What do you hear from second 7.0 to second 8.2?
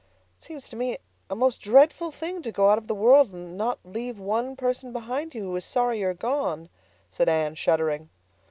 said Anne, shuddering.